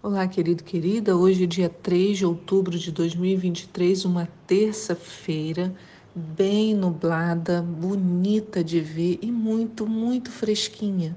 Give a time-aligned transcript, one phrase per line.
[0.00, 1.16] Olá, querido, querida.
[1.16, 5.74] Hoje é dia 3 de outubro de 2023, uma terça-feira,
[6.14, 11.16] bem nublada, bonita de ver e muito, muito fresquinha.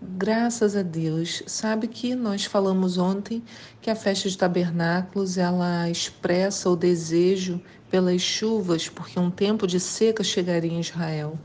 [0.00, 1.42] Graças a Deus.
[1.48, 3.42] Sabe que nós falamos ontem
[3.80, 9.80] que a festa de tabernáculos, ela expressa o desejo pelas chuvas, porque um tempo de
[9.80, 11.36] seca chegaria em Israel.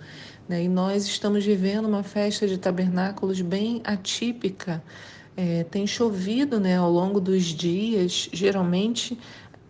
[0.48, 0.66] Né?
[0.66, 4.84] E nós estamos vivendo uma festa de tabernáculos bem atípica,
[5.38, 8.28] é, tem chovido né, ao longo dos dias.
[8.34, 9.18] Geralmente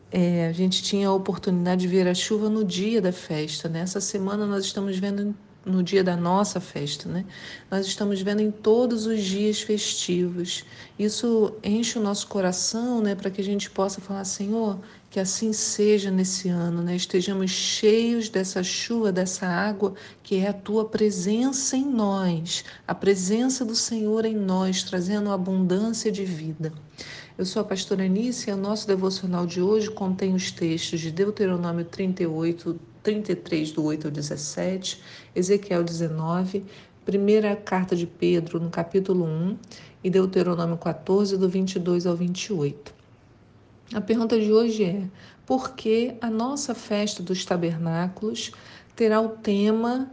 [0.10, 3.68] é, a gente tinha a oportunidade de ver a chuva no dia da festa.
[3.68, 4.02] Nessa né?
[4.02, 5.36] semana nós estamos vendo
[5.66, 7.26] no dia da nossa festa, né?
[7.70, 10.64] Nós estamos vendo em todos os dias festivos.
[10.98, 14.80] Isso enche o nosso coração, né, para que a gente possa falar, Senhor,
[15.10, 16.96] que assim seja nesse ano, né?
[16.96, 23.64] Estejamos cheios dessa chuva, dessa água, que é a tua presença em nós, a presença
[23.64, 26.74] do Senhor em nós, trazendo abundância de vida.
[27.38, 31.12] Eu sou a pastora Anícia e o nosso devocional de hoje contém os textos de
[31.12, 35.02] Deuteronômio 38, 33, do 8 ao 17,
[35.34, 36.66] Ezequiel 19,
[37.06, 39.58] primeira carta de Pedro, no capítulo 1,
[40.04, 42.97] e Deuteronômio 14, do 22 ao 28.
[43.94, 45.04] A pergunta de hoje é:
[45.46, 48.52] por que a nossa festa dos tabernáculos
[48.96, 50.10] terá o tema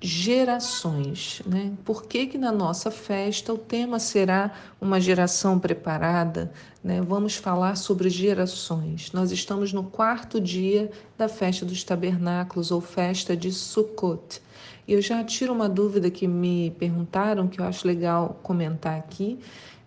[0.00, 1.72] gerações, né?
[1.84, 7.00] Por que que na nossa festa o tema será uma geração preparada, né?
[7.02, 9.10] Vamos falar sobre gerações.
[9.12, 14.40] Nós estamos no quarto dia da festa dos tabernáculos ou festa de Sukkot.
[14.86, 19.38] E eu já tiro uma dúvida que me perguntaram que eu acho legal comentar aqui.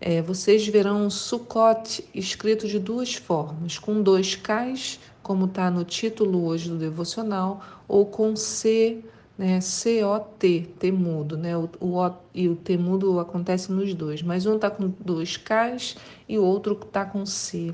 [0.02, 6.46] É, vocês verão Sukkot escrito de duas formas, com dois Ks, como está no título
[6.46, 9.04] hoje do devocional, ou com C
[9.42, 9.60] né?
[9.60, 11.58] C-O-T, T mudo, né?
[11.58, 15.98] O, o, e o T mudo acontece nos dois, mas um está com dois Ks
[16.30, 17.74] e o outro está com C.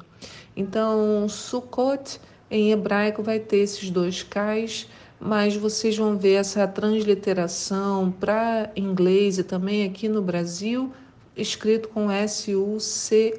[0.55, 4.87] Então, Sukkot em hebraico vai ter esses dois Ks,
[5.19, 10.93] mas vocês vão ver essa transliteração para inglês e também aqui no Brasil,
[11.37, 13.33] escrito com S-U-C-O-T,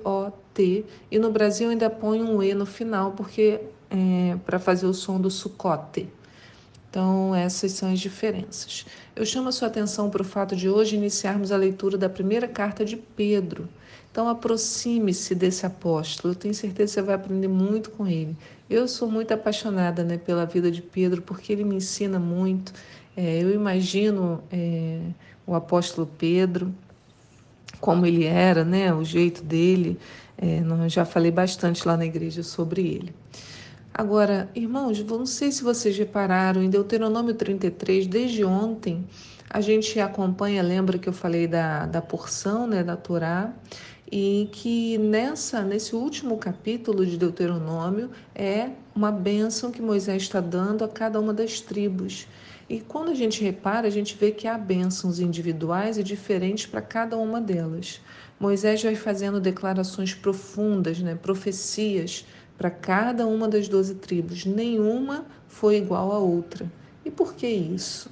[1.11, 3.61] e no Brasil ainda põe um E no final, porque
[3.91, 6.09] é, para fazer o som do Sukkot.
[6.91, 8.87] Então, essas são as diferenças.
[9.15, 12.49] Eu chamo a sua atenção para o fato de hoje iniciarmos a leitura da primeira
[12.49, 13.69] carta de Pedro.
[14.11, 16.33] Então, aproxime-se desse apóstolo.
[16.33, 18.35] Eu tenho certeza que você vai aprender muito com ele.
[18.71, 22.73] Eu sou muito apaixonada né, pela vida de Pedro, porque ele me ensina muito.
[23.17, 25.01] É, eu imagino é,
[25.47, 26.75] o apóstolo Pedro,
[27.81, 29.99] como ele era, né, o jeito dele.
[30.37, 33.15] É, já falei bastante lá na igreja sobre ele.
[33.93, 39.05] Agora, irmãos, não sei se vocês repararam, em Deuteronômio 33, desde ontem,
[39.51, 43.53] a gente acompanha, lembra que eu falei da, da porção né, da Torá,
[44.11, 50.85] e que nessa nesse último capítulo de Deuteronômio é uma bênção que Moisés está dando
[50.85, 52.27] a cada uma das tribos.
[52.69, 56.83] E quando a gente repara, a gente vê que há bênçãos individuais e diferentes para
[56.83, 58.01] cada uma delas.
[58.39, 62.27] Moisés vai fazendo declarações profundas, né, profecias
[62.59, 64.45] para cada uma das doze tribos.
[64.45, 66.71] Nenhuma foi igual à outra.
[67.07, 68.11] E por que isso?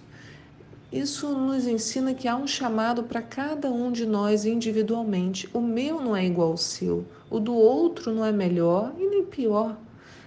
[0.90, 5.46] Isso nos ensina que há um chamado para cada um de nós individualmente.
[5.52, 9.22] O meu não é igual ao seu, o do outro não é melhor e nem
[9.22, 9.76] pior.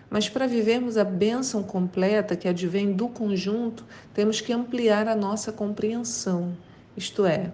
[0.10, 5.52] Mas para vivermos a bênção completa que advém do conjunto, temos que ampliar a nossa
[5.52, 6.58] compreensão.
[6.98, 7.52] Isto é,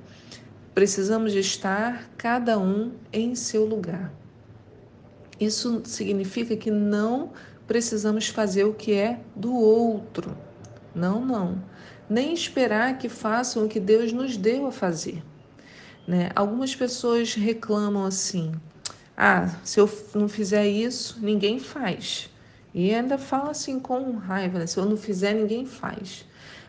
[0.73, 4.11] precisamos estar cada um em seu lugar.
[5.39, 7.31] Isso significa que não
[7.67, 10.37] precisamos fazer o que é do outro.
[10.93, 11.61] Não, não.
[12.09, 15.21] Nem esperar que façam o que Deus nos deu a fazer.
[16.07, 16.29] Né?
[16.35, 18.53] Algumas pessoas reclamam assim:
[19.17, 22.29] ah, se eu não fizer isso, ninguém faz.
[22.77, 24.67] E ainda fala assim com raiva: né?
[24.67, 26.25] se eu não fizer, ninguém faz.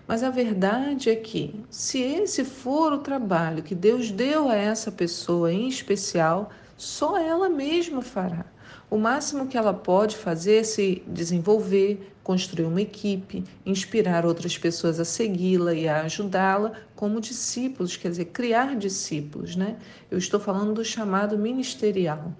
[0.06, 4.92] Mas a verdade é que, se esse for o trabalho que Deus deu a essa
[4.92, 8.46] pessoa em especial, só ela mesma fará.
[8.88, 15.00] O máximo que ela pode fazer é se desenvolver, construir uma equipe, inspirar outras pessoas
[15.00, 19.76] a segui-la e a ajudá-la como discípulos, quer dizer, criar discípulos, né?
[20.08, 22.32] Eu estou falando do chamado ministerial.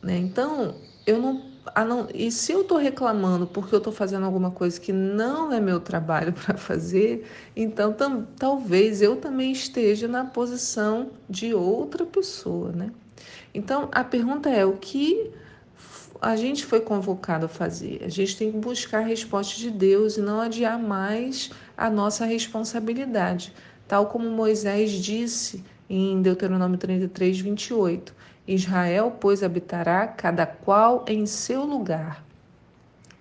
[0.00, 0.16] Né?
[0.16, 0.76] Então,
[1.08, 1.42] eu não,
[1.86, 2.06] não.
[2.14, 5.80] E se eu estou reclamando porque eu estou fazendo alguma coisa que não é meu
[5.80, 7.26] trabalho para fazer,
[7.56, 12.90] então tam, talvez eu também esteja na posição de outra pessoa, né?
[13.54, 15.32] Então, a pergunta é: o que
[16.20, 18.02] a gente foi convocado a fazer.
[18.04, 22.26] A gente tem que buscar a resposta de Deus e não adiar mais a nossa
[22.26, 23.54] responsabilidade,
[23.86, 28.14] tal como Moisés disse em Deuteronômio 33, 28.
[28.48, 32.24] Israel, pois, habitará cada qual em seu lugar,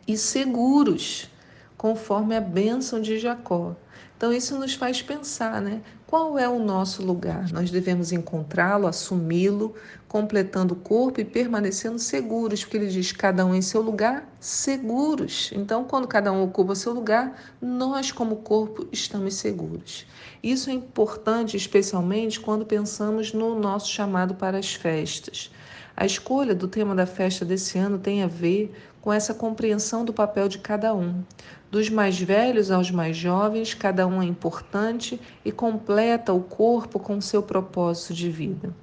[0.08, 1.30] e seguros,
[1.78, 3.76] conforme a bênção de Jacó.
[4.18, 5.80] Então, isso nos faz pensar, né?
[6.08, 7.52] Qual é o nosso lugar?
[7.52, 9.76] Nós devemos encontrá-lo, assumi-lo,
[10.08, 15.52] completando o corpo e permanecendo seguros, porque ele diz cada um em seu lugar, seguros.
[15.54, 20.08] Então, quando cada um ocupa seu lugar, nós, como corpo, estamos seguros.
[20.42, 25.52] Isso é importante, especialmente quando pensamos no nosso chamado para as festas.
[25.96, 30.14] A escolha do tema da festa desse ano tem a ver com essa compreensão do
[30.14, 31.24] papel de cada um.
[31.70, 37.20] Dos mais velhos aos mais jovens, cada um é importante e completa o corpo com
[37.20, 38.74] seu propósito de vida.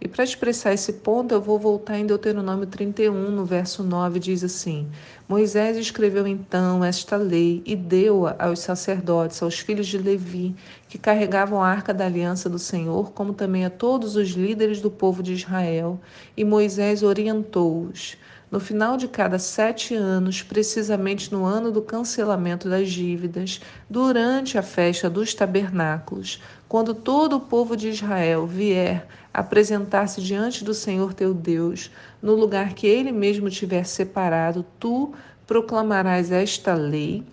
[0.00, 4.42] E para expressar esse ponto, eu vou voltar em Deuteronômio 31, no verso 9, diz
[4.42, 4.88] assim:
[5.28, 10.56] Moisés escreveu então esta lei e deu-a aos sacerdotes, aos filhos de Levi,
[10.88, 14.90] que carregavam a arca da aliança do Senhor, como também a todos os líderes do
[14.90, 16.00] povo de Israel.
[16.36, 18.16] E Moisés orientou-os.
[18.52, 24.62] No final de cada sete anos, precisamente no ano do cancelamento das dívidas, durante a
[24.62, 26.38] festa dos tabernáculos,
[26.68, 31.90] quando todo o povo de Israel vier apresentar-se diante do Senhor teu Deus,
[32.20, 35.14] no lugar que ele mesmo tiver separado, tu
[35.46, 37.24] proclamarás esta lei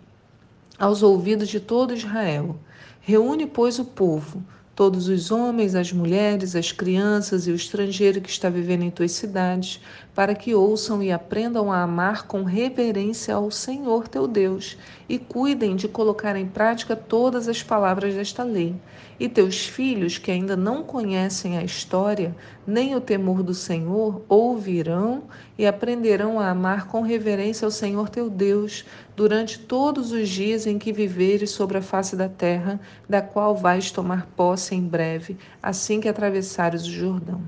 [0.77, 2.55] aos ouvidos de todo Israel.
[3.01, 4.41] Reúne, pois, o povo
[4.79, 9.11] todos os homens, as mulheres, as crianças e o estrangeiro que está vivendo em tuas
[9.11, 9.81] cidades,
[10.15, 14.77] para que ouçam e aprendam a amar com reverência ao Senhor teu Deus
[15.09, 18.73] e cuidem de colocar em prática todas as palavras desta lei.
[19.19, 22.33] E teus filhos, que ainda não conhecem a história,
[22.65, 25.23] nem o temor do Senhor, ouvirão
[25.57, 28.85] e aprenderão a amar com reverência ao Senhor teu Deus
[29.19, 33.91] durante todos os dias em que viveres sobre a face da terra, da qual vais
[33.91, 37.41] tomar posse em breve, assim que atravessares o Jordão.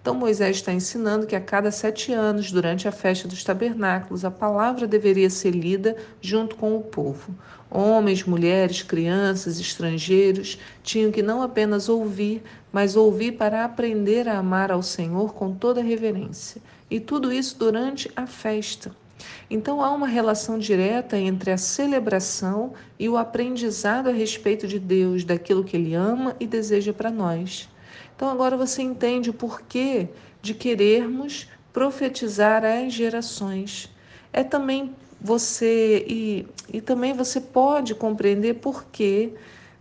[0.00, 4.30] Então Moisés está ensinando que a cada sete anos, durante a festa dos tabernáculos, a
[4.30, 7.34] palavra deveria ser lida junto com o povo.
[7.70, 12.42] Homens, mulheres, crianças, estrangeiros tinham que não apenas ouvir,
[12.72, 16.62] mas ouvir para aprender a amar ao Senhor com toda reverência.
[16.90, 19.01] E tudo isso durante a festa.
[19.50, 25.24] Então há uma relação direta entre a celebração e o aprendizado a respeito de Deus,
[25.24, 27.68] daquilo que Ele ama e deseja para nós.
[28.14, 30.08] Então agora você entende o porquê
[30.40, 33.90] de querermos profetizar as gerações.
[34.32, 39.32] É também você e, e também você pode compreender por que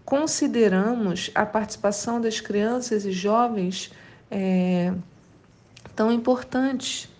[0.05, 3.91] consideramos a participação das crianças e jovens
[4.29, 4.93] é,
[5.95, 7.10] tão importante.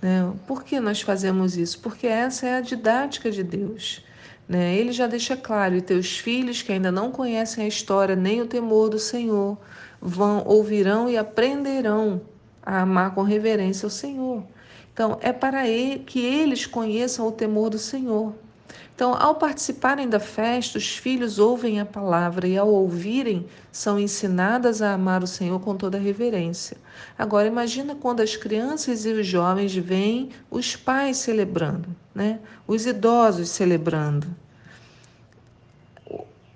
[0.00, 0.32] Né?
[0.46, 1.80] Por que nós fazemos isso?
[1.80, 4.04] Porque essa é a didática de Deus.
[4.48, 4.76] Né?
[4.76, 8.46] Ele já deixa claro: e teus filhos que ainda não conhecem a história nem o
[8.46, 9.58] temor do Senhor
[10.00, 12.20] vão ouvirão e aprenderão
[12.62, 14.42] a amar com reverência o Senhor.
[14.92, 18.34] Então, é para ele, que eles conheçam o temor do Senhor.
[18.94, 24.80] Então, ao participarem da festa, os filhos ouvem a palavra e, ao ouvirem, são ensinadas
[24.80, 26.78] a amar o Senhor com toda reverência.
[27.18, 32.40] Agora, imagina quando as crianças e os jovens veem os pais celebrando, né?
[32.66, 34.26] os idosos celebrando.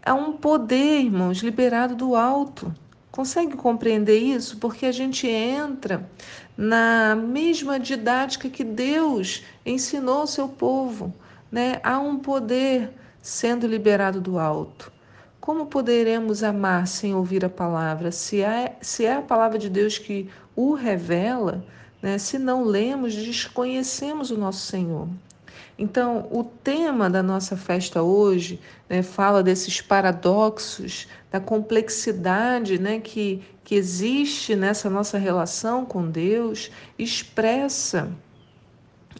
[0.02, 2.74] Há um poder, irmãos, liberado do alto.
[3.10, 4.56] Consegue compreender isso?
[4.56, 6.08] Porque a gente entra
[6.56, 11.12] na mesma didática que Deus ensinou ao seu povo.
[11.50, 11.80] Né?
[11.82, 12.90] Há um poder
[13.20, 14.92] sendo liberado do alto.
[15.40, 18.12] Como poderemos amar sem ouvir a palavra?
[18.12, 21.64] Se é, se é a palavra de Deus que o revela,
[22.02, 22.18] né?
[22.18, 25.08] se não lemos, desconhecemos o nosso Senhor.
[25.78, 33.42] Então, o tema da nossa festa hoje né, fala desses paradoxos, da complexidade né, que,
[33.64, 38.12] que existe nessa nossa relação com Deus, expressa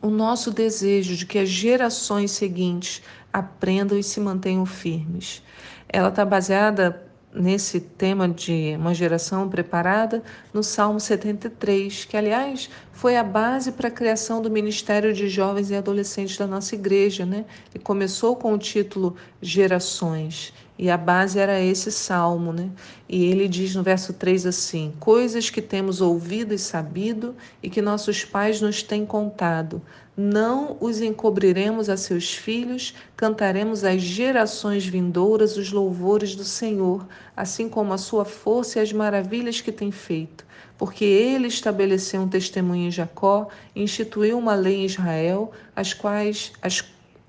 [0.02, 3.02] o nosso desejo de que as gerações seguintes
[3.32, 5.42] aprendam e se mantenham firmes.
[5.88, 13.16] Ela está baseada nesse tema de uma geração preparada no Salmo 73, que, aliás, foi
[13.16, 17.24] a base para a criação do Ministério de Jovens e Adolescentes da nossa igreja.
[17.24, 17.44] Né?
[17.74, 20.52] E começou com o título Gerações.
[20.82, 22.70] E a base era esse salmo, né?
[23.06, 27.82] E ele diz no verso 3 assim: Coisas que temos ouvido e sabido e que
[27.82, 29.82] nossos pais nos têm contado,
[30.16, 37.06] não os encobriremos a seus filhos, cantaremos às gerações vindouras os louvores do Senhor,
[37.36, 40.46] assim como a sua força e as maravilhas que tem feito.
[40.78, 46.80] Porque ele estabeleceu um testemunho em Jacó, instituiu uma lei em Israel, as quais as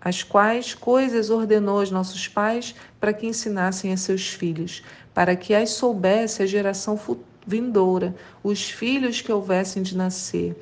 [0.02, 5.54] as quais coisas ordenou aos nossos pais para que ensinassem a seus filhos, para que
[5.54, 7.00] as soubesse a geração
[7.46, 10.56] vindoura, os filhos que houvessem de nascer,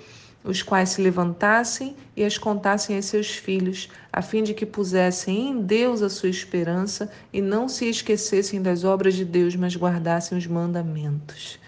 [0.43, 5.49] os quais se levantassem e as contassem a seus filhos, a fim de que pusessem
[5.49, 10.37] em Deus a sua esperança e não se esquecessem das obras de Deus, mas guardassem
[10.37, 11.59] os mandamentos.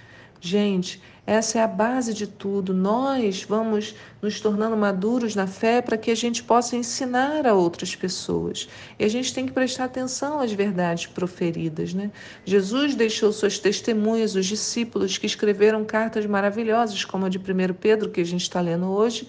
[0.44, 2.74] Gente, essa é a base de tudo.
[2.74, 7.96] Nós vamos nos tornando maduros na fé para que a gente possa ensinar a outras
[7.96, 8.68] pessoas.
[8.98, 12.10] E a gente tem que prestar atenção às verdades proferidas, né?
[12.44, 18.10] Jesus deixou suas testemunhas, os discípulos que escreveram cartas maravilhosas, como a de 1 Pedro,
[18.10, 19.28] que a gente está lendo hoje,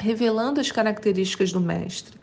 [0.00, 2.18] revelando as características do Mestre.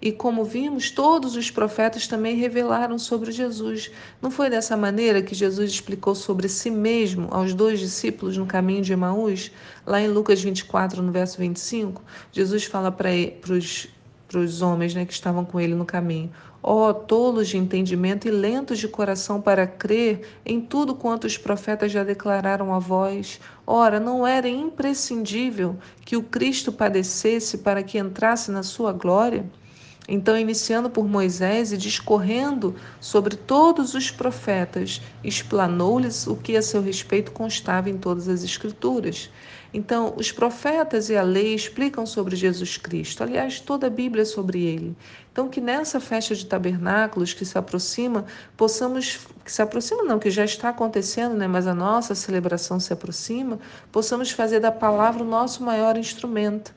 [0.00, 3.90] E como vimos, todos os profetas também revelaram sobre Jesus.
[4.22, 8.82] Não foi dessa maneira que Jesus explicou sobre si mesmo aos dois discípulos no caminho
[8.82, 9.50] de Emaús?
[9.84, 13.10] Lá em Lucas 24, no verso 25, Jesus fala para
[14.38, 16.30] os homens né, que estavam com ele no caminho:
[16.62, 21.38] Ó oh, tolos de entendimento e lentos de coração para crer em tudo quanto os
[21.38, 23.40] profetas já declararam a vós.
[23.66, 29.46] Ora, não era imprescindível que o Cristo padecesse para que entrasse na sua glória?
[30.10, 36.80] Então, iniciando por Moisés e discorrendo sobre todos os profetas, explanou-lhes o que a seu
[36.80, 39.30] respeito constava em todas as Escrituras.
[39.72, 43.22] Então, os profetas e a lei explicam sobre Jesus Cristo.
[43.22, 44.96] Aliás, toda a Bíblia é sobre ele.
[45.30, 48.24] Então, que nessa festa de tabernáculos que se aproxima,
[48.56, 52.92] possamos, que se aproxima não, que já está acontecendo, né, mas a nossa celebração se
[52.92, 53.58] aproxima,
[53.92, 56.74] possamos fazer da palavra o nosso maior instrumento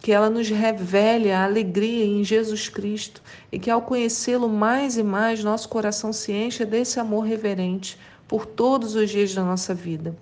[0.00, 3.22] que ela nos revele a alegria em Jesus Cristo
[3.52, 7.96] e que ao conhecê-lo mais e mais, nosso coração se encha desse amor reverente
[8.26, 10.16] por todos os dias da nossa vida.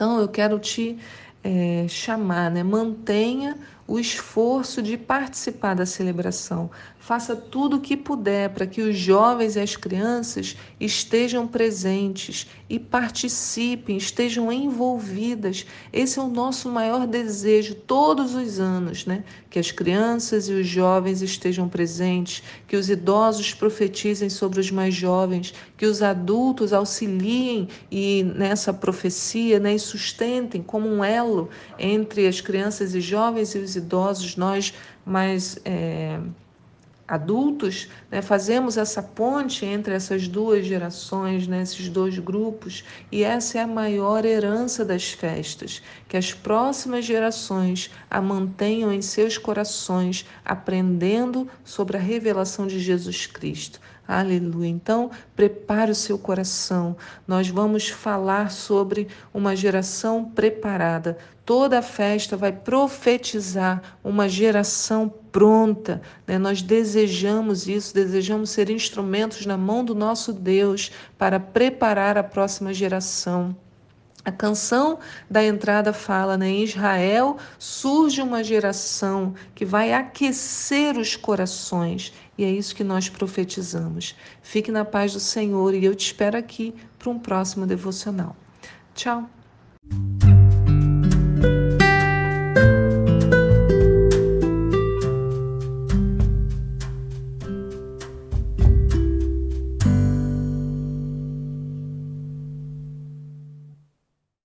[0.00, 0.98] Então, eu quero te
[1.44, 2.62] é, chamar, né?
[2.62, 3.54] mantenha
[3.90, 6.70] o esforço de participar da celebração.
[6.96, 12.78] Faça tudo o que puder para que os jovens e as crianças estejam presentes e
[12.78, 15.66] participem, estejam envolvidas.
[15.92, 19.24] Esse é o nosso maior desejo todos os anos, né?
[19.50, 24.94] Que as crianças e os jovens estejam presentes, que os idosos profetizem sobre os mais
[24.94, 32.28] jovens, que os adultos auxiliem e nessa profecia, né, e sustentem como um elo entre
[32.28, 34.72] as crianças e jovens e os idosos, nós
[35.04, 36.20] mais é,
[37.10, 43.58] adultos, né, fazemos essa ponte entre essas duas gerações, né, esses dois grupos, e essa
[43.58, 50.24] é a maior herança das festas, que as próximas gerações a mantenham em seus corações,
[50.44, 53.80] aprendendo sobre a revelação de Jesus Cristo.
[54.12, 54.68] Aleluia.
[54.68, 56.96] Então, prepare o seu coração.
[57.28, 61.16] Nós vamos falar sobre uma geração preparada.
[61.44, 66.02] Toda a festa vai profetizar uma geração pronta.
[66.26, 66.38] Né?
[66.38, 72.74] Nós desejamos isso, desejamos ser instrumentos na mão do nosso Deus para preparar a próxima
[72.74, 73.54] geração.
[74.30, 76.48] A canção da entrada fala, né?
[76.48, 82.12] Em Israel surge uma geração que vai aquecer os corações.
[82.38, 84.14] E é isso que nós profetizamos.
[84.40, 88.36] Fique na paz do Senhor e eu te espero aqui para um próximo devocional.
[88.94, 89.28] Tchau!